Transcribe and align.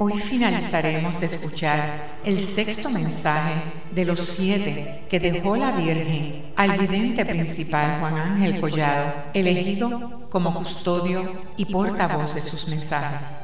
Hoy 0.00 0.12
finalizaremos 0.12 1.18
de 1.18 1.26
escuchar 1.26 2.20
el 2.22 2.38
sexto 2.38 2.88
mensaje 2.88 3.54
de 3.90 4.04
los 4.04 4.20
siete 4.20 5.02
que 5.10 5.18
dejó 5.18 5.56
la 5.56 5.72
Virgen 5.72 6.52
al 6.54 6.78
vidente 6.78 7.26
principal 7.26 7.98
Juan 7.98 8.14
Ángel 8.14 8.60
Collado, 8.60 9.12
elegido 9.34 10.28
como 10.30 10.54
custodio 10.54 11.42
y 11.56 11.64
portavoz 11.64 12.36
de 12.36 12.40
sus 12.40 12.68
mensajes. 12.68 13.38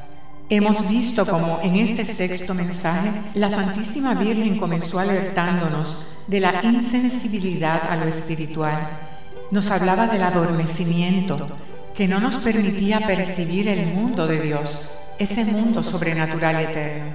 Hemos 0.49 0.89
visto 0.89 1.25
cómo 1.25 1.59
en 1.61 1.75
este 1.75 2.05
sexto 2.05 2.53
mensaje 2.53 3.11
la 3.33 3.49
Santísima 3.49 4.13
Virgen 4.13 4.57
comenzó 4.57 4.99
alertándonos 4.99 6.19
de 6.27 6.39
la 6.39 6.63
insensibilidad 6.63 7.81
a 7.89 7.97
lo 7.97 8.05
espiritual. 8.05 8.97
Nos 9.51 9.71
hablaba 9.71 10.07
del 10.07 10.23
adormecimiento 10.23 11.49
que 11.93 12.07
no 12.07 12.21
nos 12.21 12.37
permitía 12.37 13.01
percibir 13.01 13.67
el 13.67 13.87
mundo 13.87 14.25
de 14.25 14.39
Dios 14.39 14.99
ese 15.19 15.45
mundo 15.45 15.83
sobrenatural 15.83 16.59
eterno. 16.59 17.05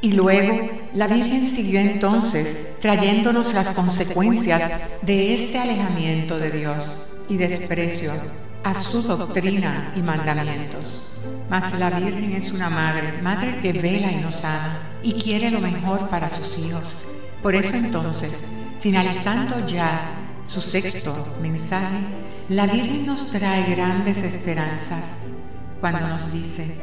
Y 0.00 0.12
luego 0.12 0.70
la 0.92 1.06
Virgen 1.06 1.46
siguió 1.46 1.80
entonces 1.80 2.76
trayéndonos 2.80 3.54
las 3.54 3.70
consecuencias 3.70 4.80
de 5.00 5.32
este 5.32 5.58
alejamiento 5.58 6.38
de 6.38 6.50
Dios 6.50 7.14
y 7.28 7.38
desprecio 7.38 8.12
a 8.64 8.74
su 8.74 9.02
doctrina 9.02 9.92
y 9.96 10.02
mandamientos. 10.02 11.18
Mas 11.48 11.78
la 11.78 11.90
Virgen 11.90 12.32
es 12.32 12.52
una 12.52 12.68
madre, 12.68 13.22
madre 13.22 13.56
que 13.62 13.72
vela 13.72 14.12
y 14.12 14.16
nos 14.16 14.44
ama 14.44 14.78
y 15.02 15.12
quiere 15.14 15.50
lo 15.50 15.60
mejor 15.60 16.08
para 16.08 16.28
sus 16.28 16.58
hijos. 16.58 17.06
Por 17.42 17.54
eso 17.54 17.76
entonces, 17.76 18.44
finalizando 18.80 19.66
ya 19.66 20.16
su 20.44 20.60
sexto 20.60 21.36
mensaje, 21.40 21.98
la 22.48 22.66
Virgen 22.66 23.06
nos 23.06 23.26
trae 23.26 23.74
grandes 23.74 24.18
esperanzas 24.18 25.04
cuando 25.80 26.08
nos 26.08 26.32
dice, 26.32 26.78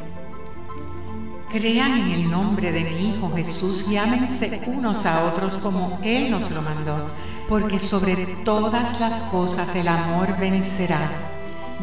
Crean 1.51 1.99
en 1.99 2.11
el 2.11 2.31
nombre 2.31 2.71
de 2.71 2.85
mi 2.85 3.09
Hijo 3.09 3.29
Jesús 3.35 3.91
y 3.91 3.97
ámense 3.97 4.61
unos 4.67 5.05
a 5.05 5.25
otros 5.25 5.57
como 5.57 5.99
Él 6.01 6.31
nos 6.31 6.49
lo 6.51 6.61
mandó, 6.61 7.11
porque 7.49 7.77
sobre 7.77 8.25
todas 8.45 9.01
las 9.01 9.23
cosas 9.23 9.75
el 9.75 9.89
amor 9.89 10.37
vencerá. 10.39 11.11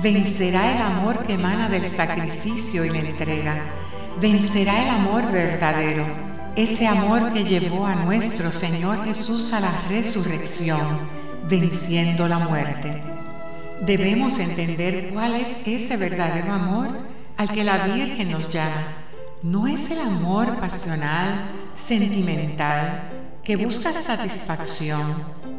Vencerá 0.02 0.75
el 0.75 0.80
amor 0.80 1.22
que 1.22 1.34
emana 1.34 1.69
del 1.69 1.84
sacrificio 1.84 2.83
y 2.83 2.88
la 2.88 3.00
entrega. 3.00 3.62
Vencerá 4.19 4.83
el 4.83 4.88
amor 4.88 5.30
verdadero, 5.30 6.06
ese 6.56 6.86
amor 6.86 7.30
que 7.34 7.44
llevó 7.44 7.84
a 7.84 7.94
nuestro 7.94 8.50
Señor 8.50 9.05
Jesús 9.05 9.53
a 9.53 9.60
la 9.60 9.72
resurrección, 9.91 10.80
venciendo 11.47 12.27
la 12.27 12.38
muerte. 12.38 13.03
Debemos 13.82 14.38
entender 14.38 15.10
cuál 15.12 15.34
es 15.34 15.66
ese 15.66 15.98
verdadero 15.98 16.55
amor 16.55 16.88
al 17.36 17.50
que 17.50 17.64
la 17.64 17.86
Virgen 17.86 18.32
nos 18.32 18.48
llama 18.48 18.97
no 19.42 19.67
es 19.67 19.91
el 19.91 20.00
amor 20.00 20.56
pasional, 20.58 21.50
sentimental, 21.75 23.11
que 23.44 23.56
busca 23.56 23.92
satisfacción, 23.92 25.00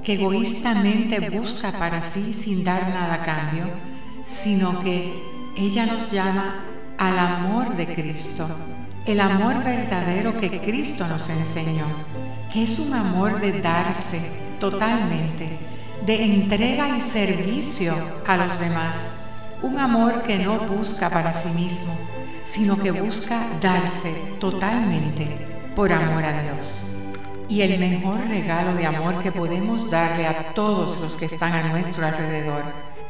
que 0.04 0.14
egoístamente 0.14 1.30
busca 1.30 1.72
para 1.72 2.02
sí 2.02 2.34
sin 2.34 2.64
dar 2.64 2.90
nada 2.90 3.16
a 3.16 3.24
cambio, 3.24 3.66
sino 4.26 4.80
que 4.80 5.14
ella 5.56 5.86
nos 5.86 6.12
llama 6.12 6.66
al 6.98 7.18
amor 7.18 7.76
de 7.76 7.88
Cristo, 7.88 8.48
el 9.06 9.20
amor 9.22 9.64
verdadero 9.64 10.36
que 10.38 10.60
Cristo 10.60 11.08
nos 11.08 11.30
enseñó, 11.30 11.88
que 12.52 12.64
es 12.64 12.80
un 12.80 12.94
amor 12.94 13.40
de 13.40 13.62
darse 13.62 14.22
totalmente, 14.60 15.58
de 16.06 16.24
entrega 16.26 16.98
y 16.98 17.02
servicio 17.02 17.94
a 18.28 18.36
los 18.36 18.60
demás, 18.60 18.98
un 19.62 19.80
amor 19.80 20.22
que 20.24 20.38
no 20.38 20.60
busca 20.60 21.10
para 21.10 21.34
sí 21.34 21.50
mismo, 21.50 21.98
sino 22.52 22.78
que 22.78 22.92
busca 22.92 23.50
darse 23.62 24.12
totalmente 24.40 25.28
por 25.76 25.92
amor 25.92 26.24
a 26.24 26.42
Dios. 26.42 26.96
Y 27.48 27.62
el 27.62 27.80
mejor 27.80 28.20
regalo 28.28 28.76
de 28.76 28.86
amor 28.86 29.22
que 29.22 29.32
podemos 29.32 29.90
darle 29.90 30.28
a 30.28 30.54
todos 30.54 31.00
los 31.02 31.16
que 31.16 31.26
están 31.26 31.54
a 31.54 31.70
nuestro 31.70 32.06
alrededor 32.06 32.64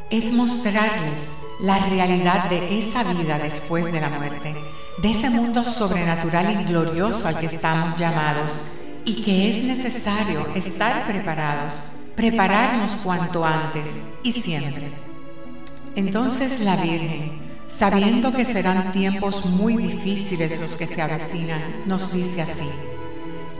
es 0.09 0.31
mostrarles 0.31 1.29
la 1.61 1.77
realidad 1.77 2.49
de 2.49 2.79
esa 2.79 3.03
vida 3.03 3.37
después 3.37 3.91
de 3.91 4.01
la 4.01 4.09
muerte, 4.09 4.55
de 4.97 5.11
ese 5.11 5.29
mundo 5.29 5.63
sobrenatural 5.63 6.61
y 6.61 6.63
glorioso 6.65 7.27
al 7.27 7.39
que 7.39 7.47
estamos 7.47 7.95
llamados 7.95 8.79
y 9.05 9.23
que 9.23 9.49
es 9.49 9.63
necesario 9.65 10.47
estar 10.55 11.05
preparados, 11.05 11.91
prepararnos 12.15 12.97
cuanto 12.97 13.45
antes 13.45 14.13
y 14.23 14.31
siempre. 14.31 14.89
Entonces 15.95 16.61
la 16.61 16.75
Virgen, 16.77 17.48
sabiendo 17.69 18.33
que 18.33 18.43
serán 18.43 18.91
tiempos 18.91 19.45
muy 19.45 19.77
difíciles 19.77 20.59
los 20.59 20.75
que 20.75 20.87
se 20.87 21.01
avecinan, 21.01 21.61
nos 21.85 22.11
dice 22.11 22.41
así, 22.41 22.69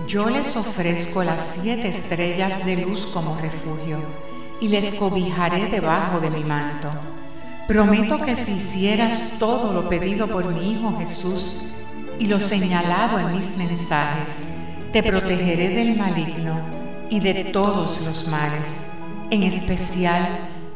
yo 0.08 0.30
les 0.30 0.58
ofrezco 0.58 1.24
las 1.24 1.58
siete 1.62 1.88
estrellas 1.88 2.66
de 2.66 2.78
luz 2.78 3.06
como 3.06 3.38
refugio 3.38 4.00
y 4.60 4.68
les 4.70 4.92
cobijaré 4.92 5.68
debajo 5.68 6.20
de 6.20 6.32
mi 6.32 6.44
manto. 6.44 6.90
Prometo 7.68 8.20
que 8.20 8.36
si 8.36 8.54
hicieras 8.54 9.38
todo 9.38 9.72
lo 9.72 9.88
pedido 9.88 10.28
por 10.28 10.52
mi 10.54 10.72
Hijo 10.72 10.98
Jesús 10.98 11.70
y 12.18 12.26
lo 12.26 12.40
señalado 12.40 13.20
en 13.20 13.32
mis 13.32 13.58
mensajes, 13.58 14.40
te 14.92 15.04
protegeré 15.04 15.70
del 15.70 15.96
maligno 15.96 16.60
y 17.12 17.20
de 17.20 17.46
todos 17.46 18.04
los 18.06 18.28
males, 18.30 18.88
en 19.30 19.44
especial 19.44 20.28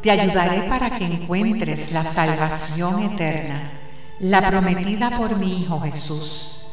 te 0.04 0.10
ayudaré 0.10 0.68
para 0.68 0.90
que 0.98 1.06
encuentres 1.06 1.92
la 1.92 2.04
salvación 2.04 3.00
eterna, 3.04 3.72
la 4.18 4.46
prometida 4.46 5.16
por 5.16 5.38
mi 5.38 5.62
Hijo 5.62 5.80
Jesús. 5.80 6.66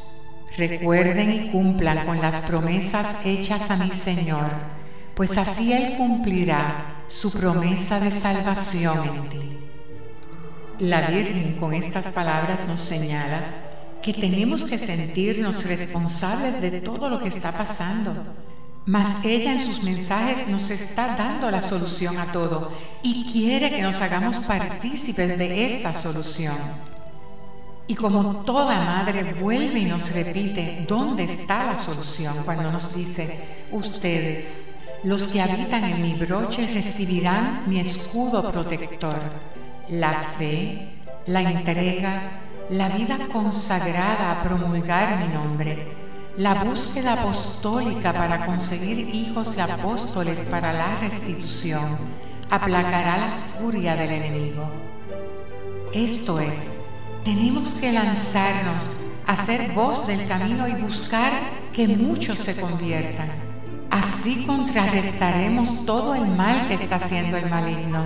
Recuerden 0.57 1.29
y 1.29 1.49
cumplan 1.49 2.05
con 2.05 2.19
las 2.19 2.41
promesas 2.41 3.07
hechas 3.23 3.71
a 3.71 3.77
mi 3.77 3.89
Señor, 3.89 4.47
pues 5.15 5.37
así 5.37 5.71
Él 5.71 5.95
cumplirá 5.95 7.03
su 7.07 7.31
promesa 7.31 8.01
de 8.01 8.11
salvación 8.11 8.97
en 9.07 9.29
ti. 9.29 9.59
La 10.79 11.07
Virgen 11.07 11.55
con 11.55 11.73
estas 11.73 12.07
palabras 12.07 12.67
nos 12.67 12.81
señala 12.81 13.39
que 14.01 14.13
tenemos 14.13 14.65
que 14.65 14.77
sentirnos 14.77 15.63
responsables 15.69 16.59
de 16.59 16.81
todo 16.81 17.09
lo 17.09 17.19
que 17.19 17.29
está 17.29 17.53
pasando 17.53 18.25
mas 18.85 19.23
ella 19.25 19.51
en 19.51 19.59
sus 19.59 19.83
mensajes 19.83 20.47
nos 20.47 20.69
está 20.69 21.15
dando 21.15 21.51
la 21.51 21.61
solución 21.61 22.17
a 22.17 22.31
todo 22.31 22.71
y 23.03 23.31
quiere 23.31 23.69
que 23.69 23.81
nos 23.81 24.01
hagamos 24.01 24.39
partícipes 24.39 25.37
de 25.37 25.65
esta 25.67 25.93
solución. 25.93 26.55
Y 27.87 27.95
como 27.95 28.37
toda 28.37 28.83
madre 28.83 29.33
vuelve 29.33 29.79
y 29.79 29.85
nos 29.85 30.13
repite 30.15 30.85
dónde 30.87 31.25
está 31.25 31.65
la 31.65 31.77
solución 31.77 32.35
cuando 32.43 32.71
nos 32.71 32.95
dice, 32.95 33.39
ustedes, 33.71 34.73
los 35.03 35.27
que 35.27 35.41
habitan 35.41 35.83
en 35.83 36.01
mi 36.01 36.13
broche 36.13 36.67
recibirán 36.73 37.63
mi 37.67 37.79
escudo 37.79 38.51
protector, 38.51 39.19
la 39.89 40.13
fe, 40.13 40.89
la 41.27 41.41
entrega, 41.41 42.21
la 42.69 42.89
vida 42.89 43.17
consagrada 43.31 44.31
a 44.31 44.43
promulgar 44.43 45.19
mi 45.19 45.33
nombre 45.33 46.00
la 46.41 46.55
búsqueda 46.55 47.13
apostólica 47.13 48.11
para 48.11 48.47
conseguir 48.47 49.13
hijos 49.13 49.55
y 49.57 49.59
apóstoles 49.59 50.43
para 50.45 50.73
la 50.73 50.95
restitución 50.95 51.85
aplacará 52.49 53.17
la 53.17 53.29
furia 53.29 53.95
del 53.95 54.09
enemigo. 54.09 54.67
Esto 55.93 56.39
es, 56.39 56.77
tenemos 57.23 57.75
que 57.75 57.91
lanzarnos 57.91 59.01
a 59.27 59.35
ser 59.35 59.71
voz 59.73 60.07
del 60.07 60.27
camino 60.27 60.67
y 60.67 60.81
buscar 60.81 61.31
que 61.71 61.87
muchos 61.87 62.39
se 62.39 62.59
conviertan. 62.59 63.29
Así 63.91 64.43
contrarrestaremos 64.47 65.85
todo 65.85 66.15
el 66.15 66.25
mal 66.25 66.67
que 66.67 66.73
está 66.73 66.95
haciendo 66.95 67.37
el 67.37 67.51
maligno, 67.51 68.03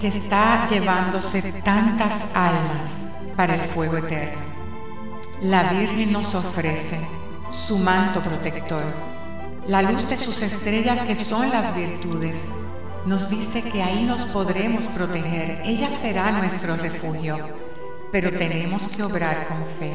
que 0.00 0.06
está 0.06 0.64
llevándose 0.66 1.42
tantas 1.64 2.12
almas 2.34 2.88
para 3.36 3.56
el 3.56 3.62
fuego 3.62 3.96
eterno. 3.96 4.38
La 5.42 5.72
Virgen 5.72 6.12
nos 6.12 6.36
ofrece 6.36 7.23
su 7.50 7.78
manto 7.78 8.22
protector, 8.22 8.84
la 9.66 9.82
luz 9.82 10.08
de 10.08 10.16
sus 10.16 10.42
estrellas 10.42 11.00
que 11.02 11.16
son 11.16 11.50
las 11.50 11.74
virtudes. 11.74 12.44
Nos 13.06 13.28
dice 13.28 13.62
que 13.62 13.82
ahí 13.82 14.04
nos 14.04 14.24
podremos 14.26 14.86
proteger, 14.88 15.62
ella 15.64 15.90
será 15.90 16.30
nuestro 16.32 16.76
refugio, 16.76 17.38
pero 18.10 18.30
tenemos 18.30 18.88
que 18.88 19.02
obrar 19.02 19.46
con 19.46 19.64
fe, 19.66 19.92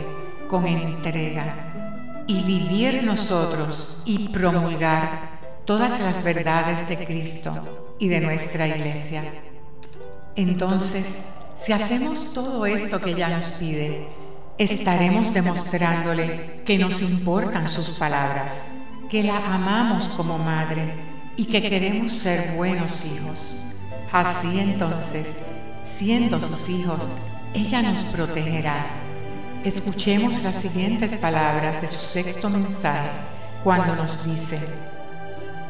con 0.48 0.66
entrega 0.68 2.24
y 2.28 2.44
vivir 2.44 3.04
nosotros 3.04 4.04
y 4.06 4.30
promulgar 4.30 5.40
todas 5.66 6.00
las 6.00 6.24
verdades 6.24 6.88
de 6.88 7.04
Cristo 7.06 7.54
y 7.98 8.08
de 8.08 8.22
nuestra 8.22 8.68
iglesia. 8.68 9.24
Entonces, 10.36 11.26
si 11.56 11.74
hacemos 11.74 12.34
todo 12.34 12.66
esto 12.66 13.00
que 13.00 13.12
ella 13.12 13.30
nos 13.30 13.52
pide, 13.52 14.08
estaremos 14.60 15.34
demostrándole 15.34 16.58
que 16.66 16.78
nos 16.78 17.02
importan 17.02 17.70
sus 17.70 17.92
palabras, 17.92 18.72
que 19.10 19.24
la 19.24 19.38
amamos 19.56 20.10
como 20.10 20.38
madre 20.38 20.94
y 21.38 21.46
que 21.46 21.62
queremos 21.62 22.14
ser 22.14 22.58
buenos 22.58 23.06
hijos. 23.06 23.74
Así 24.12 24.60
entonces, 24.60 25.38
siendo 25.84 26.42
sus 26.42 26.68
hijos, 26.68 27.20
ella 27.54 27.82
nos 27.82 28.04
protegerá. 28.04 28.86
Escuchemos 29.64 30.44
las 30.44 30.58
siguientes 30.58 31.16
palabras 31.16 31.82
de 31.82 31.88
su 31.88 32.00
sexto 32.00 32.50
mensaje 32.50 33.10
cuando 33.64 33.96
nos 33.96 34.26
dice, 34.26 34.60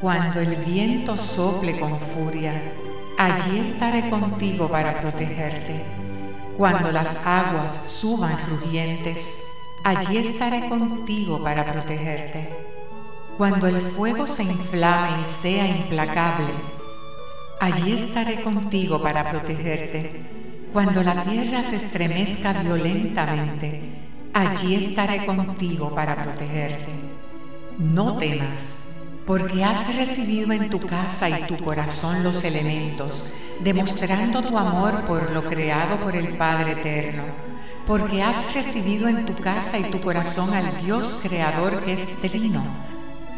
cuando 0.02 0.40
el 0.40 0.56
viento 0.56 1.16
sople 1.16 1.80
con 1.80 2.00
furia, 2.00 2.60
allí 3.20 3.60
estaré 3.60 4.10
contigo 4.10 4.68
para 4.68 5.00
protegerte. 5.00 6.09
Cuando 6.60 6.92
las 6.92 7.26
aguas 7.26 7.90
suban 7.90 8.38
rugientes, 8.50 9.46
allí 9.86 10.18
estaré 10.18 10.68
contigo 10.68 11.42
para 11.42 11.66
protegerte. 11.66 12.50
Cuando 13.38 13.68
el 13.68 13.80
fuego 13.80 14.28
se 14.28 14.44
inflame 14.44 15.22
y 15.22 15.24
sea 15.24 15.66
implacable, 15.66 16.52
allí 17.62 17.94
estaré 17.94 18.42
contigo 18.42 19.02
para 19.02 19.32
protegerte. 19.32 20.22
Cuando 20.74 21.02
la 21.02 21.24
tierra 21.24 21.64
se 21.64 21.78
estremezca 21.78 22.52
violentamente, 22.52 23.80
allí 24.34 24.76
estaré 24.76 25.26
contigo 25.26 25.96
para 25.96 26.22
protegerte. 26.22 26.92
No 27.78 28.18
temas, 28.18 28.89
porque 29.30 29.64
has 29.64 29.96
recibido 29.96 30.52
en 30.54 30.72
tu 30.72 30.80
casa 30.80 31.30
y 31.30 31.44
tu 31.44 31.56
corazón 31.58 32.24
los 32.24 32.44
elementos, 32.44 33.36
demostrando 33.64 34.42
tu 34.42 34.58
amor 34.58 35.04
por 35.04 35.31
lo 35.34 35.44
creado 35.44 36.00
por 36.00 36.16
el 36.16 36.30
Padre 36.30 36.72
Eterno 36.72 37.26
porque 37.86 38.24
has 38.24 38.56
recibido 38.56 39.08
en 39.08 39.28
tu 39.28 39.36
casa 39.36 39.78
y 39.78 39.84
tu 39.84 40.02
corazón 40.02 40.52
al 40.56 40.84
Dios 40.84 41.20
creador 41.22 41.84
que 41.84 41.94
es 41.94 42.18
trino, 42.18 42.64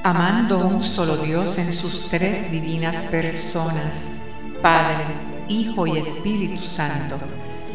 amando 0.01 0.65
un 0.65 0.81
solo 0.81 1.17
Dios 1.17 1.57
en 1.57 1.73
sus 1.73 2.09
tres 2.09 2.51
divinas 2.51 3.03
personas, 3.05 4.03
Padre, 4.61 5.03
Hijo 5.49 5.87
y 5.87 5.97
Espíritu 5.97 6.61
Santo. 6.61 7.17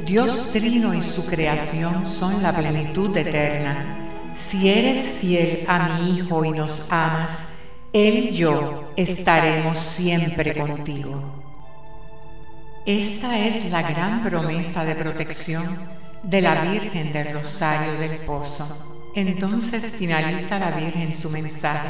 Dios 0.07 0.51
trino 0.53 0.95
y 0.95 1.03
su 1.03 1.27
creación 1.27 2.07
son 2.07 2.43
la 2.43 2.55
plenitud 2.55 3.15
eterna. 3.15 4.33
Si 4.33 4.71
eres 4.71 5.19
fiel 5.19 5.65
a 5.69 5.89
mi 5.89 6.17
Hijo 6.19 6.47
y 6.47 6.53
nos 6.53 6.91
amas, 6.93 7.56
Él 7.93 8.31
y 8.31 8.33
yo 8.33 8.93
estaremos 8.97 9.79
siempre 9.79 10.55
contigo. 10.55 11.43
Esta 12.85 13.39
es 13.39 13.71
la 13.71 13.83
gran 13.83 14.23
promesa 14.23 14.85
de 14.85 14.95
protección 14.95 15.65
de 16.23 16.41
la 16.41 16.63
Virgen 16.63 17.13
del 17.13 17.33
Rosario 17.33 17.99
del 17.99 18.19
Pozo. 18.21 19.11
Entonces 19.15 19.93
finaliza 19.93 20.59
la 20.59 20.71
Virgen 20.73 21.13
su 21.13 21.31
mensaje. 21.31 21.89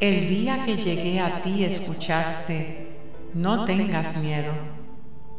El 0.00 0.28
día 0.28 0.64
que 0.64 0.76
llegué 0.76 1.20
a 1.20 1.42
ti 1.42 1.64
escuchaste, 1.64 2.98
no 3.34 3.64
tengas 3.64 4.16
miedo. 4.18 4.52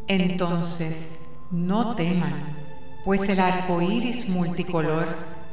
Entonces, 0.08 1.20
no 1.52 1.96
teman, 1.96 2.56
pues 3.06 3.28
el 3.30 3.40
arco 3.40 3.82
iris 3.82 4.30
multicolor 4.30 5.08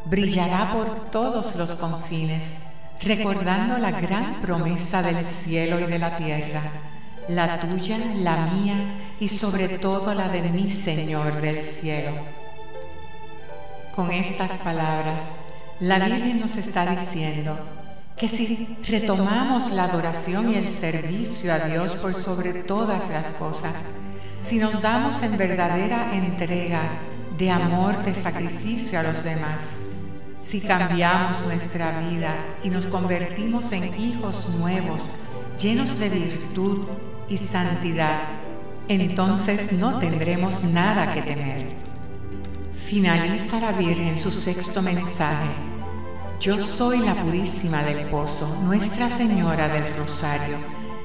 brillará 0.06 0.72
por 0.72 1.10
todos 1.10 1.56
los 1.56 1.74
confines, 1.74 2.62
recordando 3.02 3.79
la 3.79 3.93
gran 3.93 4.41
promesa 4.41 5.02
del 5.02 5.25
cielo 5.25 5.81
y 5.81 5.85
de 5.85 5.99
la 5.99 6.17
tierra, 6.17 6.62
la 7.29 7.61
tuya, 7.61 7.99
la 8.17 8.47
mía 8.47 8.76
y 9.19 9.29
sobre 9.29 9.69
todo 9.69 10.14
la 10.14 10.29
de 10.29 10.43
mi 10.43 10.70
Señor 10.70 11.41
del 11.41 11.62
cielo. 11.62 12.11
Con 13.94 14.11
estas 14.11 14.58
palabras, 14.58 15.25
la 15.81 15.99
Virgen 15.99 16.41
nos 16.41 16.56
está 16.56 16.87
diciendo 16.87 17.58
que 18.17 18.29
si 18.29 18.76
retomamos 18.87 19.73
la 19.73 19.85
adoración 19.85 20.50
y 20.50 20.56
el 20.56 20.69
servicio 20.69 21.52
a 21.55 21.58
Dios 21.61 21.94
por 21.94 22.14
sobre 22.14 22.52
todas 22.52 23.08
las 23.08 23.31
cosas, 23.31 23.73
si 24.43 24.58
nos 24.58 24.82
damos 24.82 25.23
en 25.23 25.37
verdadera 25.38 26.14
entrega 26.14 26.82
de 27.38 27.50
amor, 27.50 28.02
de 28.05 28.14
sacrificio 28.14 29.00
a 29.00 29.02
los 29.02 29.25
demás, 29.25 29.89
si 30.40 30.60
cambiamos 30.60 31.46
nuestra 31.46 32.00
vida 32.00 32.34
y 32.64 32.70
nos 32.70 32.87
convertimos 32.87 33.72
en 33.72 33.84
hijos 34.00 34.54
nuevos, 34.58 35.20
llenos 35.58 35.98
de 35.98 36.08
virtud 36.08 36.87
y 37.28 37.37
santidad, 37.37 38.20
entonces 38.88 39.72
no 39.72 39.98
tendremos 39.98 40.64
nada 40.72 41.12
que 41.12 41.22
temer. 41.22 41.69
Finaliza 42.72 43.60
la 43.60 43.72
Virgen 43.72 44.19
su 44.19 44.31
sexto 44.31 44.82
mensaje. 44.82 45.50
Yo 46.40 46.58
soy 46.58 46.98
la 47.00 47.14
purísima 47.14 47.82
del 47.82 48.06
pozo, 48.06 48.62
Nuestra 48.62 49.08
Señora 49.08 49.69
del 49.69 49.94
Rosario, 49.94 50.56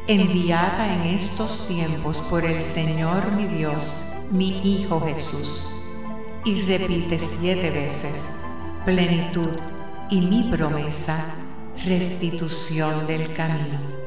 enviada 0.08 0.96
en 0.96 1.02
estos 1.14 1.68
tiempos 1.68 2.22
por 2.22 2.46
el 2.46 2.62
Señor 2.62 3.34
mi 3.34 3.46
Dios, 3.46 4.14
mi 4.32 4.48
Hijo 4.64 5.02
Jesús. 5.02 5.84
Y 6.46 6.62
repite 6.62 7.20
siete 7.20 7.70
veces, 7.70 8.35
plenitud 8.86 9.50
y 10.12 10.22
mi 10.22 10.44
promesa, 10.44 11.34
restitución 11.86 13.08
del 13.08 13.34
camino. 13.34 14.05